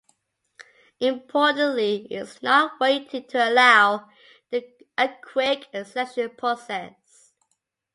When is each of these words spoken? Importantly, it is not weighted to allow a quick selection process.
Importantly, 0.99 2.07
it 2.09 2.21
is 2.23 2.41
not 2.41 2.79
weighted 2.79 3.29
to 3.29 3.49
allow 3.51 4.09
a 4.51 5.07
quick 5.23 5.67
selection 5.71 6.31
process. 6.35 7.33